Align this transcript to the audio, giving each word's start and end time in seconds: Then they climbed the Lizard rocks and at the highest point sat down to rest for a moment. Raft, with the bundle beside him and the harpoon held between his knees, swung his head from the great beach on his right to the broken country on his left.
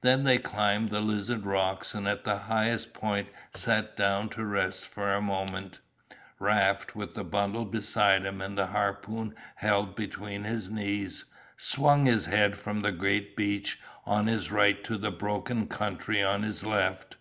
Then 0.00 0.22
they 0.24 0.38
climbed 0.38 0.88
the 0.88 1.02
Lizard 1.02 1.44
rocks 1.44 1.92
and 1.92 2.08
at 2.08 2.24
the 2.24 2.38
highest 2.38 2.94
point 2.94 3.28
sat 3.52 3.98
down 3.98 4.30
to 4.30 4.42
rest 4.42 4.86
for 4.88 5.12
a 5.12 5.20
moment. 5.20 5.80
Raft, 6.38 6.96
with 6.96 7.12
the 7.12 7.22
bundle 7.22 7.66
beside 7.66 8.24
him 8.24 8.40
and 8.40 8.56
the 8.56 8.68
harpoon 8.68 9.34
held 9.56 9.94
between 9.94 10.44
his 10.44 10.70
knees, 10.70 11.26
swung 11.58 12.06
his 12.06 12.24
head 12.24 12.56
from 12.56 12.80
the 12.80 12.92
great 12.92 13.36
beach 13.36 13.78
on 14.06 14.26
his 14.26 14.50
right 14.50 14.82
to 14.84 14.96
the 14.96 15.12
broken 15.12 15.66
country 15.66 16.22
on 16.24 16.44
his 16.44 16.64
left. 16.64 17.16